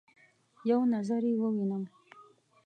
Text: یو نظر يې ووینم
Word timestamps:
یو 0.69 0.81
نظر 0.93 1.21
يې 1.29 1.33
ووینم 1.39 1.83